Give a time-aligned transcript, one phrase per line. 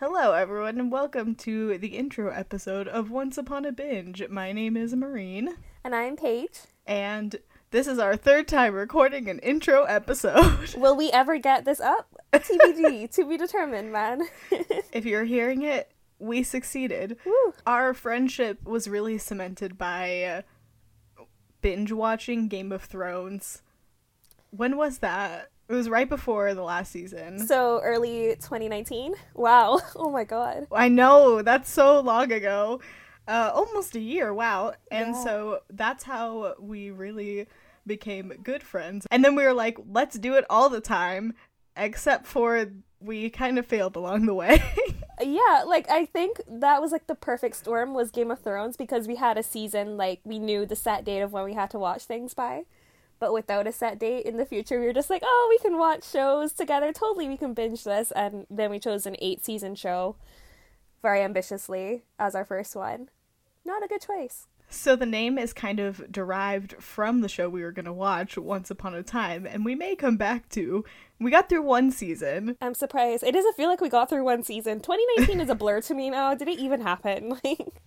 [0.00, 4.22] Hello, everyone, and welcome to the intro episode of Once Upon a Binge.
[4.28, 6.60] My name is Maureen, And I'm Paige.
[6.86, 7.36] and
[7.70, 10.74] this is our third time recording an intro episode.
[10.76, 12.14] Will we ever get this up?
[12.32, 14.22] TBD, to be determined, man.
[14.92, 17.16] if you're hearing it, we succeeded.
[17.26, 17.52] Woo.
[17.66, 20.42] Our friendship was really cemented by uh,
[21.60, 23.62] binge watching Game of Thrones.
[24.50, 25.50] When was that?
[25.68, 27.46] It was right before the last season.
[27.46, 29.14] So early 2019?
[29.34, 29.80] Wow.
[29.96, 30.66] Oh my god.
[30.72, 32.80] I know that's so long ago,
[33.26, 34.32] uh, almost a year.
[34.32, 34.72] Wow!
[34.90, 35.24] And Yeah.
[35.24, 37.46] so that's how we really
[37.86, 39.06] became good friends.
[39.10, 41.34] And then we were like, let's do it all the time,
[41.76, 42.66] except for
[43.00, 44.62] we kind of failed along the way.
[45.20, 49.08] Yeah, like I think that was like the perfect storm was Game of Thrones because
[49.08, 51.78] we had a season like we knew the set date of when we had to
[51.78, 52.66] watch things by.
[53.20, 55.78] But without a set date in the future, we were just like, oh, we can
[55.78, 56.92] watch shows together.
[56.92, 58.12] Totally, we can binge this.
[58.12, 60.16] And then we chose an eight season show
[61.02, 63.08] very ambitiously as our first one.
[63.64, 64.46] Not a good choice.
[64.70, 68.36] so the name is kind of derived from the show we were going to watch
[68.36, 70.84] once upon a time, and we may come back to.
[71.20, 72.56] We got through one season.
[72.60, 73.22] I'm surprised.
[73.24, 74.80] It doesn't feel like we got through one season.
[74.80, 76.34] 2019 is a blur to me now.
[76.34, 77.36] Did it even happen?
[77.44, 77.82] Like,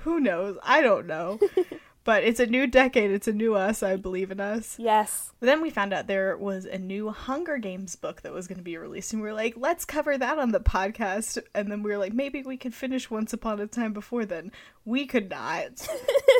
[0.00, 0.56] Who knows?
[0.62, 1.38] I don't know.
[2.04, 3.10] but it's a new decade.
[3.10, 3.82] It's a new us.
[3.82, 4.76] I believe in us.
[4.78, 5.32] yes.
[5.38, 8.58] But then we found out there was a new Hunger Games book that was going
[8.58, 11.38] to be released, and we were like, let's cover that on the podcast.
[11.54, 14.52] And then we were like, maybe we could finish Once Upon a Time before then.
[14.84, 15.88] We could not.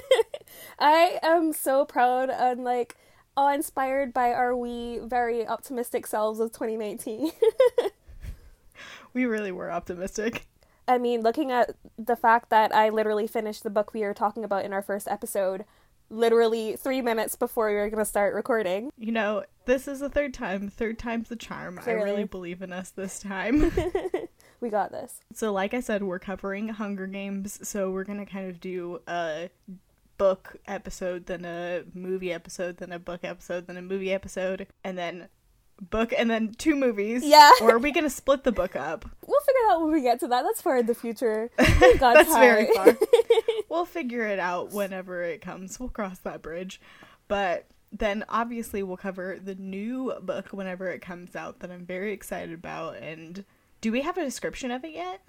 [0.78, 2.96] I am so proud and like
[3.36, 7.30] awe-inspired by our wee, very optimistic selves of 2019.
[9.14, 10.46] we really were optimistic.
[10.90, 14.42] I mean, looking at the fact that I literally finished the book we were talking
[14.42, 15.64] about in our first episode,
[16.10, 18.90] literally three minutes before we were going to start recording.
[18.98, 20.68] You know, this is the third time.
[20.68, 21.78] Third time's the charm.
[21.86, 23.70] I really believe in us this time.
[24.60, 25.20] We got this.
[25.32, 29.00] so, like I said, we're covering Hunger Games, so we're going to kind of do
[29.06, 29.48] a
[30.18, 34.98] book episode, then a movie episode, then a book episode, then a movie episode, and
[34.98, 35.28] then
[35.80, 37.24] book and then two movies.
[37.24, 37.50] Yeah.
[37.60, 39.04] Or are we going to split the book up?
[39.30, 40.42] We'll figure it out when we get to that.
[40.42, 41.50] That's far in the future.
[41.56, 42.98] That's very far.
[43.68, 45.78] we'll figure it out whenever it comes.
[45.78, 46.80] We'll cross that bridge.
[47.28, 52.12] But then obviously we'll cover the new book whenever it comes out that I'm very
[52.12, 52.96] excited about.
[52.96, 53.44] And
[53.80, 55.20] do we have a description of it yet?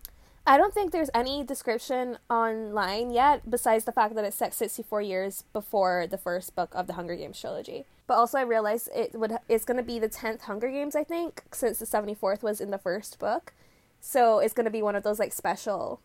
[0.46, 5.02] I don't think there's any description online yet, besides the fact that it's set 64
[5.02, 7.86] years before the first book of the Hunger Games trilogy.
[8.08, 11.04] But also, I realized it would it's going to be the 10th Hunger Games, I
[11.04, 13.54] think, since the 74th was in the first book.
[14.00, 16.02] So it's going to be one of those like special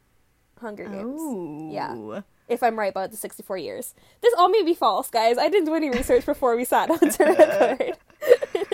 [0.61, 1.19] Hunger Games.
[1.19, 1.71] Oh.
[1.73, 2.21] Yeah.
[2.49, 3.95] If I'm right about the 64 years.
[4.21, 5.39] This all may be false, guys.
[5.39, 7.25] I didn't do any research before we sat down to
[7.79, 7.97] record.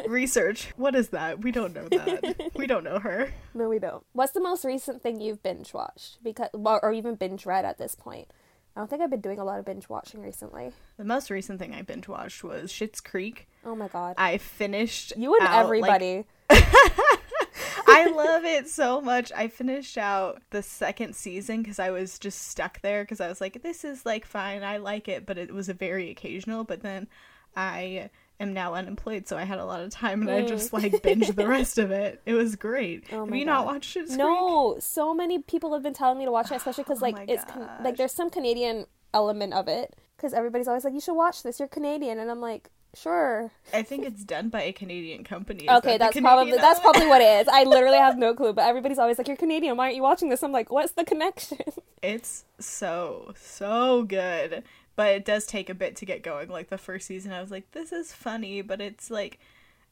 [0.06, 0.72] Research.
[0.76, 1.42] What is that?
[1.42, 2.50] We don't know that.
[2.54, 3.32] we don't know her.
[3.54, 4.02] No, we don't.
[4.12, 6.22] What's the most recent thing you've binge watched?
[6.24, 8.28] Because, well, or even binge read at this point?
[8.74, 10.72] I don't think I've been doing a lot of binge watching recently.
[10.96, 13.46] The most recent thing I binge watched was Schitt's Creek.
[13.64, 14.14] Oh my god.
[14.16, 16.24] I finished you and out, like, everybody.
[16.50, 19.30] I love it so much.
[19.36, 23.40] I finished out the second season because I was just stuck there because I was
[23.40, 24.62] like, this is like fine.
[24.62, 26.64] I like it, but it was a very occasional.
[26.64, 27.08] But then
[27.54, 28.08] I
[28.42, 31.34] am now unemployed, so I had a lot of time and I just like binged
[31.34, 32.20] the rest of it.
[32.26, 33.04] It was great.
[33.12, 34.10] Oh Have you not watched Creek?
[34.10, 37.14] no, so many people have been telling me to watch it, especially because Oh like
[37.16, 39.94] my it's con- like there's some Canadian element of it.
[40.16, 41.58] Because everybody's always like, you should watch this.
[41.58, 43.50] You're Canadian, and I'm like, sure.
[43.74, 45.64] I think it's done by a Canadian company.
[45.64, 47.48] Is okay, that that's probably that's probably what it is.
[47.48, 49.76] I literally have no clue, but everybody's always like, "You're Canadian.
[49.76, 51.58] Why aren't you watching this?" I'm like, "What's the connection?"
[52.02, 54.62] It's so so good,
[55.02, 56.48] but it does take a bit to get going.
[56.48, 59.40] Like the first season, I was like, "This is funny," but it's like,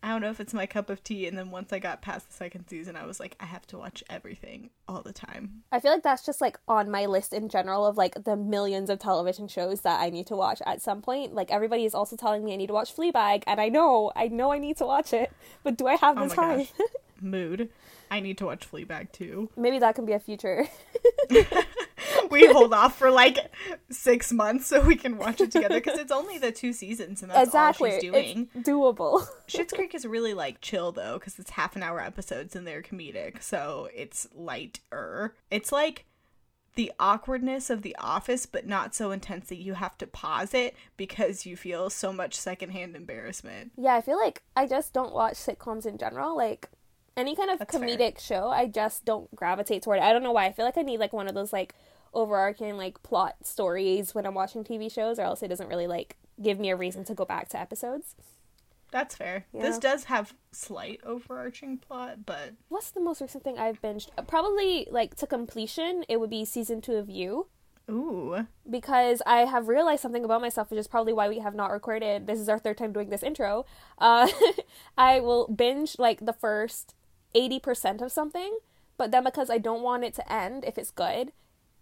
[0.05, 1.27] I don't know if it's my cup of tea.
[1.27, 3.77] And then once I got past the second season, I was like, I have to
[3.77, 5.65] watch everything all the time.
[5.73, 8.89] I feel like that's just like on my list in general of like the millions
[8.89, 11.35] of television shows that I need to watch at some point.
[11.35, 14.29] Like everybody is also telling me I need to watch Fleabag, and I know, I
[14.29, 15.33] know I need to watch it,
[15.65, 16.67] but do I have Oh the my time?
[17.21, 17.69] Mood.
[18.13, 19.51] I need to watch Fleabag too.
[19.57, 20.69] Maybe that can be a future.
[22.31, 23.39] We hold off for like
[23.91, 27.31] six months so we can watch it together because it's only the two seasons and
[27.31, 28.49] that's exactly, all she's doing.
[28.55, 29.27] it's doable.
[29.49, 32.83] Schitt's Creek is really like chill though, because it's half an hour episodes and they're
[32.83, 35.35] comedic, so it's lighter.
[35.51, 36.07] It's like
[36.77, 40.77] the awkwardness of The Office, but not so intense that you have to pause it
[40.97, 43.73] because you feel so much secondhand embarrassment.
[43.77, 46.37] yeah, I feel like I just don't watch sitcoms in general.
[46.37, 46.69] Like
[47.17, 47.87] any kind of That's fair.
[47.87, 50.03] comedic show, I just don't gravitate toward it.
[50.05, 50.47] I don't know why.
[50.47, 51.75] I feel like I need like one of those like
[52.13, 56.17] overarching like plot stories when I'm watching TV shows, or else it doesn't really like
[56.43, 58.15] give me a reason to go back to episodes.
[58.93, 59.47] That's fair.
[59.53, 59.63] Yeah.
[59.63, 64.09] This does have slight overarching plot, but What's the most recent thing I've binged?
[64.19, 67.47] Uh, Probably like to completion, it would be season two of You.
[67.89, 71.71] ooh, because I have realized something about myself, which is probably why we have not
[71.71, 72.27] recorded.
[72.27, 73.65] This is our third time doing this intro.
[73.99, 74.27] Uh,
[74.99, 76.95] I will binge like the first
[77.37, 78.59] 80% of something,
[78.97, 81.31] but then because I don't want it to end if it's good,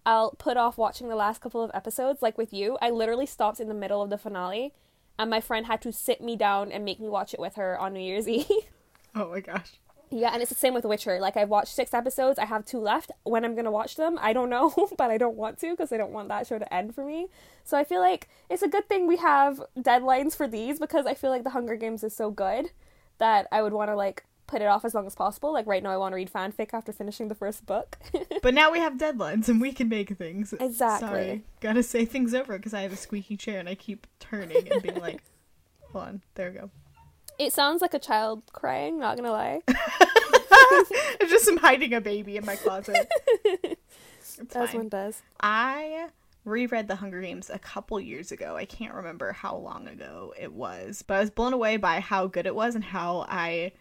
[0.08, 2.22] I'll put off watching the last couple of episodes.
[2.22, 4.72] Like with you, I literally stopped in the middle of the finale,
[5.19, 7.78] and my friend had to sit me down and make me watch it with her
[7.78, 8.46] on New Year's Eve.
[9.14, 9.72] oh my gosh.
[10.10, 11.20] Yeah, and it's the same with Witcher.
[11.20, 12.38] Like I've watched six episodes.
[12.38, 13.12] I have two left.
[13.25, 15.99] When I'm gonna watch them, I don't know, but I don't want to because I
[15.99, 17.26] don't want that show to end for me.
[17.64, 21.12] So I feel like it's a good thing we have deadlines for these because I
[21.12, 22.70] feel like The Hunger Games is so good
[23.19, 25.52] that I would want to like put it off as long as possible.
[25.52, 27.96] Like right now, I want to read fanfic after finishing the first book.
[28.42, 30.52] But now we have deadlines and we can make things.
[30.52, 31.08] Exactly.
[31.08, 31.44] Sorry.
[31.60, 34.80] Gotta say things over because I have a squeaky chair and I keep turning and
[34.82, 35.22] being like,
[35.92, 36.70] hold on, there we go.
[37.38, 38.98] it sounds like a child crying.
[38.98, 39.60] Not gonna lie.
[41.20, 43.08] It's just I'm hiding a baby in my closet.
[43.44, 44.76] It's As fine.
[44.76, 45.22] one does.
[45.40, 46.08] I
[46.44, 48.56] reread The Hunger Games a couple years ago.
[48.56, 52.26] I can't remember how long ago it was, but I was blown away by how
[52.26, 53.72] good it was and how I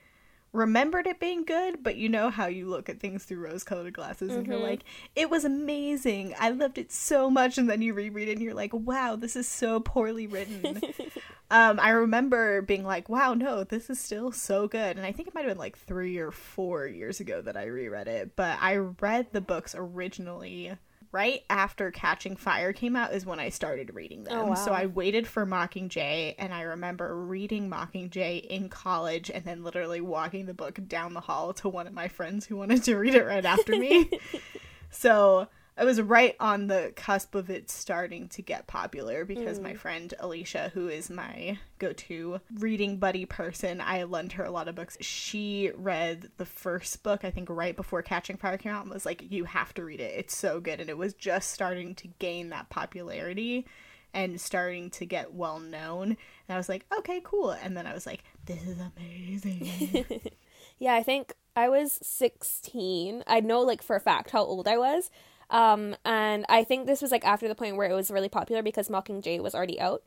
[0.53, 1.83] remembered it being good.
[1.83, 4.63] But you know how you look at things through rose colored glasses and you're Mhm.
[4.63, 4.83] like,
[5.15, 6.33] it was amazing.
[6.39, 7.57] I loved it so much.
[7.57, 10.81] And then you reread it and you're like, wow, this is so poorly written.
[11.51, 14.97] um, I remember being like, wow, no, this is still so good.
[14.97, 17.65] And I think it might have been like three or four years ago that I
[17.65, 18.35] reread it.
[18.35, 20.73] But I read the books originally
[21.11, 24.39] right after Catching Fire came out is when I started reading oh, them.
[24.39, 24.55] Oh, wow.
[24.55, 30.01] So I waited for Mockingjay and I remember reading Mockingjay in college and then literally
[30.01, 33.15] walking the book down the hall to one of my friends who wanted to read
[33.15, 34.09] it right after me.
[34.89, 39.73] so I was right on the cusp of it starting to get popular because my
[39.73, 39.77] mm.
[39.77, 44.67] friend Alicia, who is my go to reading buddy person, I lend her a lot
[44.67, 44.97] of books.
[45.01, 49.05] She read the first book, I think, right before Catching Fire came out and was
[49.05, 50.13] like, You have to read it.
[50.17, 50.81] It's so good.
[50.81, 53.67] And it was just starting to gain that popularity
[54.13, 56.07] and starting to get well known.
[56.07, 57.51] And I was like, Okay, cool.
[57.51, 60.21] And then I was like, This is amazing.
[60.79, 63.23] Yeah, I think I was 16.
[63.25, 65.09] I know like for a fact how old I was.
[65.49, 68.61] Um and I think this was like after the point where it was really popular
[68.61, 70.03] because Mockingjay was already out.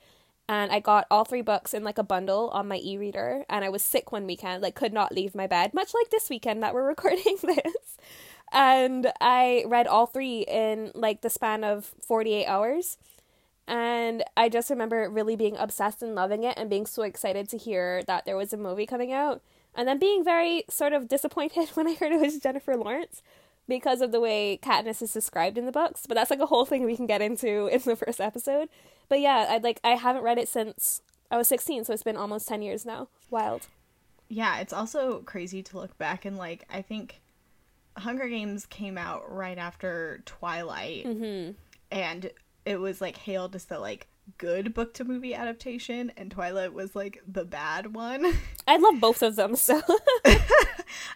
[0.49, 3.69] And I got all three books in like a bundle on my e-reader and I
[3.69, 6.75] was sick one weekend, like could not leave my bed, much like this weekend that
[6.75, 7.97] we're recording this.
[8.53, 12.99] And I read all three in like the span of 48 hours.
[13.69, 17.57] And I just remember really being obsessed and loving it and being so excited to
[17.57, 19.43] hear that there was a movie coming out.
[19.77, 23.23] And then being very sort of disappointed when I heard it was Jennifer Lawrence
[23.71, 26.05] because of the way Katniss is described in the books.
[26.07, 28.69] But that's like a whole thing we can get into in the first episode.
[29.09, 31.01] But yeah, I like I haven't read it since
[31.31, 33.09] I was 16, so it's been almost 10 years now.
[33.31, 33.69] Wild.
[34.29, 37.21] yeah, it's also crazy to look back and like I think
[37.97, 41.55] Hunger Games came out right after Twilight Mhm.
[41.91, 42.31] and
[42.65, 44.07] it was like hailed as the like
[44.39, 48.33] good book to movie adaptation and Twilight was like the bad one.
[48.69, 49.81] I love both of them, so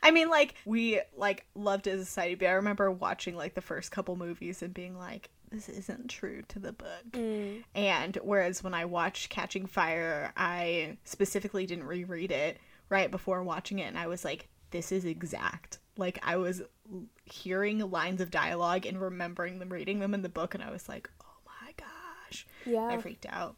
[0.03, 3.55] I mean like we like loved it as a society, but I remember watching like
[3.55, 7.13] the first couple movies and being like this isn't true to the book.
[7.13, 7.63] Mm.
[7.75, 13.79] And whereas when I watched Catching Fire, I specifically didn't reread it right before watching
[13.79, 15.79] it, and I was like, this is exact.
[15.97, 16.63] Like, I was
[17.25, 20.89] hearing lines of dialogue and remembering them, reading them in the book, and I was
[20.89, 22.47] like, oh my gosh.
[22.67, 22.87] yeah.
[22.87, 23.55] I freaked out.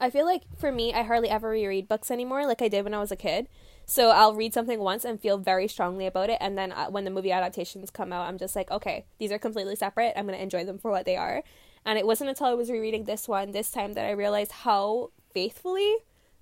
[0.00, 2.94] I feel like for me, I hardly ever reread books anymore, like I did when
[2.94, 3.48] I was a kid.
[3.84, 7.04] So I'll read something once and feel very strongly about it, and then uh, when
[7.04, 10.14] the movie adaptations come out, I'm just like, okay, these are completely separate.
[10.16, 11.42] I'm gonna enjoy them for what they are.
[11.84, 15.10] And it wasn't until I was rereading this one this time that I realized how
[15.32, 15.96] faithfully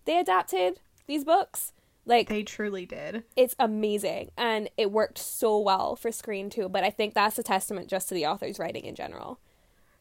[0.05, 1.73] they adapted these books.
[2.05, 3.25] Like They truly did.
[3.37, 6.69] it's amazing, and it worked so well for screen too.
[6.69, 9.41] But I think that's a testament just to the author's writing in general.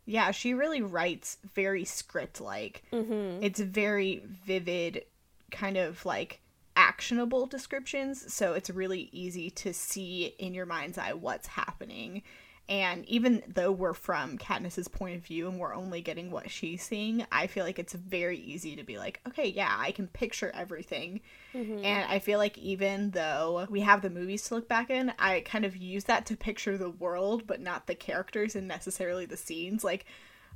[0.09, 2.83] Yeah, she really writes very script like.
[2.93, 3.43] Mm-hmm.
[3.43, 5.03] It's very vivid,
[5.51, 6.39] kind of like
[6.77, 12.23] actionable descriptions, so it's really easy to see in your mind's eye what's happening.
[12.69, 16.83] And even though we're from Katniss's point of view and we're only getting what she's
[16.83, 20.51] seeing, I feel like it's very easy to be like, okay, yeah, I can picture
[20.53, 21.21] everything.
[21.53, 21.85] Mm-hmm.
[21.85, 25.41] And I feel like even though we have the movies to look back in, I
[25.41, 29.37] kind of use that to picture the world, but not the characters and necessarily the
[29.37, 29.85] scenes.
[29.85, 30.05] Like,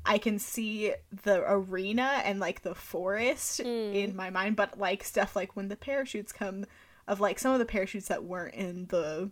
[0.06, 3.96] I can see the arena and like the forest Mm.
[3.96, 6.66] in my mind, but like stuff like when the parachutes come,
[7.08, 9.30] of like some of the parachutes that weren't in the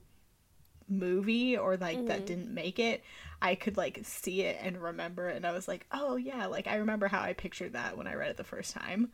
[0.90, 2.26] movie or like that Mhm.
[2.26, 3.04] didn't make it,
[3.42, 5.36] I could like see it and remember it.
[5.38, 8.14] And I was like, oh yeah, like I remember how I pictured that when I
[8.16, 9.12] read it the first time.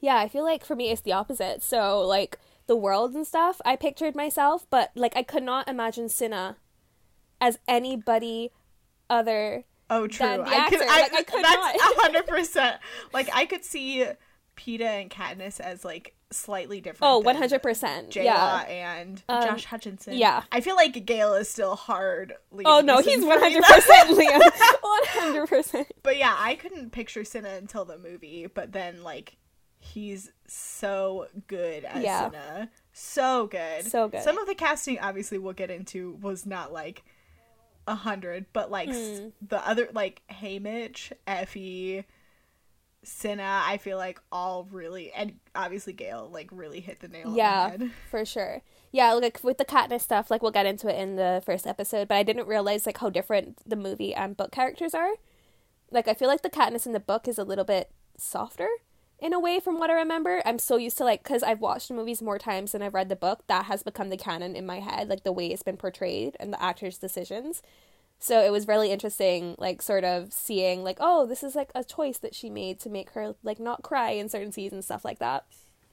[0.00, 1.62] Yeah, I feel like for me it's the opposite.
[1.62, 6.08] So like the world and stuff, I pictured myself, but like I could not imagine
[6.08, 6.56] Cinna
[7.40, 8.50] as anybody
[9.08, 10.26] other Oh, true.
[10.26, 10.82] I could.
[10.82, 12.80] I, Like, I could that's a hundred percent.
[13.12, 14.04] Like I could see
[14.56, 17.12] Peeta and Katniss as like slightly different.
[17.12, 17.60] Oh, 100%.
[18.10, 18.62] Jayla Yeah.
[18.94, 20.18] and Um, Josh Hutcherson.
[20.18, 20.42] yeah.
[20.50, 22.34] I feel like Gale is still hard.
[22.52, 23.74] Liam Oh no, he's for one me, hundred though.
[23.74, 24.40] percent Liam.
[24.82, 25.88] One hundred percent.
[26.02, 28.46] But yeah, I couldn't picture Cinna until the movie.
[28.52, 29.36] But then like
[29.78, 32.30] he's so good as Yeah.
[32.30, 32.70] Cinna.
[32.92, 33.84] So good.
[33.86, 34.22] So good.
[34.22, 37.04] Some of the casting, obviously, we'll get into, was not like
[37.86, 39.28] a hundred, but like s- Hmm.
[39.46, 42.04] the other, like Haymitch, Effie,
[43.06, 47.62] Cinna, I feel like all really, and obviously Gale, like really hit the nail Yeah,
[47.62, 47.92] on the head.
[48.10, 48.62] for sure.
[48.90, 52.08] Yeah, like with the Katniss stuff, like we'll get into it in the first episode,
[52.08, 55.14] but I didn't realize like how different the movie and book characters are.
[55.90, 58.68] Like I feel like the Katniss in the book is a little bit softer
[59.20, 60.42] in a way from what I remember.
[60.44, 63.08] I'm so used to like cuz I've watched the movies more times than I've read
[63.08, 65.76] the book, that has become the canon in my head, like the way it's been
[65.76, 67.62] portrayed and the actors' decisions.
[68.18, 71.84] So it was really interesting, like sort of seeing like, oh, this is like a
[71.84, 75.04] choice that she made to make her like not cry in certain scenes and stuff
[75.04, 75.44] like that.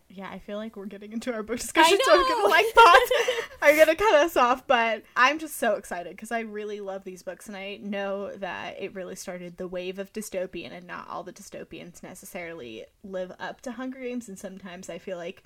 [0.10, 3.12] Yeah, I feel like we're getting into our book discussion, so I'm gonna like pause.
[3.64, 7.24] I'm gonna cut us off, but I'm just so excited because I really love these
[7.24, 11.24] books, and I know that it really started the wave of dystopian, and not all
[11.24, 15.44] the dystopians necessarily live up to Hunger Games, and sometimes I feel like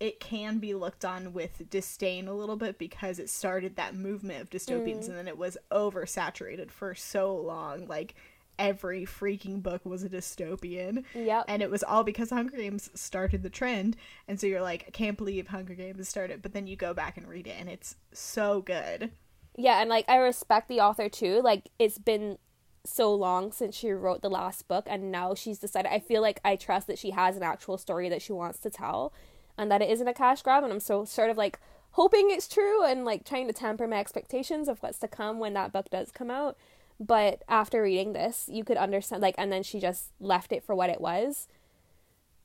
[0.00, 4.42] it can be looked on with disdain a little bit because it started that movement
[4.42, 5.08] of dystopians, mm.
[5.08, 8.14] and then it was oversaturated for so long, like.
[8.56, 11.02] Every freaking book was a dystopian.
[11.12, 11.46] Yep.
[11.48, 13.96] And it was all because Hunger Games started the trend.
[14.28, 16.40] And so you're like, I can't believe Hunger Games started.
[16.40, 19.10] But then you go back and read it, and it's so good.
[19.56, 21.40] Yeah, and like I respect the author too.
[21.42, 22.38] Like it's been
[22.86, 26.38] so long since she wrote the last book and now she's decided I feel like
[26.44, 29.14] I trust that she has an actual story that she wants to tell
[29.56, 31.60] and that it isn't a cash grab and I'm so sort of like
[31.92, 35.54] hoping it's true and like trying to temper my expectations of what's to come when
[35.54, 36.56] that book does come out.
[36.98, 40.74] But after reading this, you could understand like and then she just left it for
[40.74, 41.48] what it was.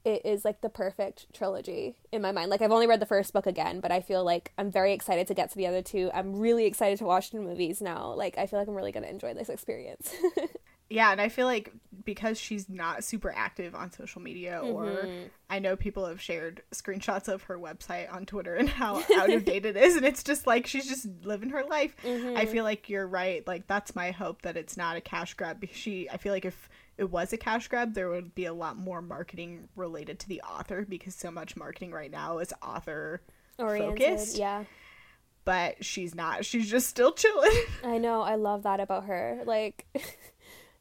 [0.06, 2.50] It is like the perfect trilogy in my mind.
[2.50, 5.28] Like I've only read the first book again, but I feel like I'm very excited
[5.28, 6.10] to get to the other two.
[6.14, 8.14] I'm really excited to watch the movies now.
[8.14, 10.14] Like I feel like I'm really going to enjoy this experience.
[10.90, 11.72] Yeah, and I feel like
[12.04, 15.28] because she's not super active on social media, or mm-hmm.
[15.48, 19.46] I know people have shared screenshots of her website on Twitter and how out of
[19.46, 21.96] date it is, and it's just like she's just living her life.
[22.04, 22.52] I mm-hmm.
[22.52, 23.46] feel like you're right.
[23.46, 25.60] Like that's my hope that it's not a cash grab.
[25.60, 28.54] Because she, I feel like if it was a cash grab, there would be a
[28.54, 33.22] lot more marketing related to the author because so much marketing right now is author
[33.60, 34.38] Oriented, focused.
[34.38, 34.64] yeah.
[35.46, 36.46] But she's not.
[36.46, 37.52] She's just still chilling.
[37.84, 38.22] I know.
[38.22, 39.42] I love that about her.
[39.46, 39.86] Like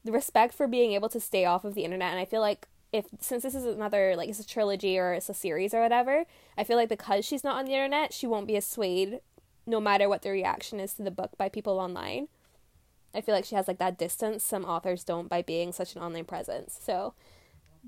[0.08, 2.10] the respect for being able to stay off of the internet.
[2.10, 5.28] And I feel like if since this is another like it's a trilogy or it's
[5.28, 6.24] a series or whatever,
[6.56, 9.20] I feel like because she's not on the internet, she won't be as swayed
[9.66, 12.28] no matter what the reaction is to the book by people online.
[13.14, 16.02] I feel like she has like that distance some authors don't by being such an
[16.02, 16.78] online presence.
[16.82, 17.12] So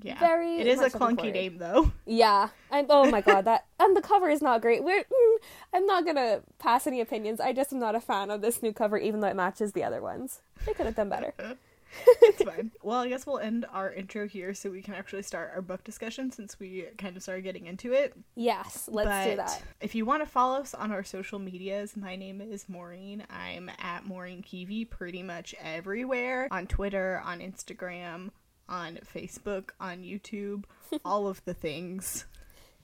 [0.03, 1.91] Yeah, Very It is a clunky name though.
[2.05, 2.85] yeah, I'm.
[2.89, 4.83] Oh my god, that and the cover is not great.
[4.83, 5.03] We're.
[5.03, 5.37] Mm,
[5.73, 7.39] I'm not gonna pass any opinions.
[7.39, 9.83] I just am not a fan of this new cover, even though it matches the
[9.83, 10.41] other ones.
[10.65, 11.33] They could have done better.
[12.05, 12.71] it's fine.
[12.81, 15.83] Well, I guess we'll end our intro here so we can actually start our book
[15.83, 18.13] discussion since we kind of started getting into it.
[18.35, 19.61] Yes, let's do that.
[19.79, 23.23] If you want to follow us on our social medias, my name is Maureen.
[23.29, 28.29] I'm at Maureen Kiwi pretty much everywhere on Twitter, on Instagram,
[28.69, 30.63] on Facebook, on YouTube,
[31.05, 32.25] all of the things.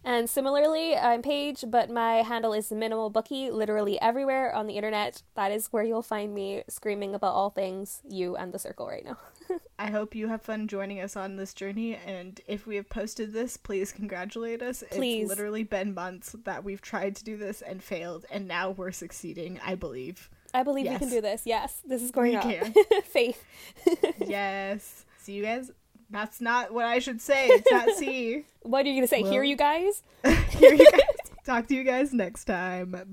[0.04, 5.22] And similarly, I'm Paige, but my handle is Minimal Bookie, literally everywhere on the internet.
[5.36, 9.04] That is where you'll find me screaming about all things you and the circle right
[9.04, 9.18] now.
[9.80, 11.96] I hope you have fun joining us on this journey.
[11.96, 14.84] And if we have posted this, please congratulate us.
[14.92, 15.24] Please.
[15.24, 18.92] It's literally been months that we've tried to do this and failed, and now we're
[18.92, 20.30] succeeding, I believe.
[20.54, 21.42] I believe we can do this.
[21.46, 22.44] Yes, this is going We up.
[22.44, 22.74] can.
[23.04, 23.44] Faith.
[24.26, 25.06] yes.
[25.20, 25.72] See you guys.
[26.10, 27.48] That's not what I should say.
[27.48, 28.46] It's not see.
[28.62, 29.24] What are you gonna say?
[29.24, 30.04] Well- Here, you guys.
[30.50, 31.02] Here you guys.
[31.46, 32.92] Talk to you guys next time.
[32.92, 33.04] Bye.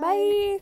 [0.00, 0.58] Bye.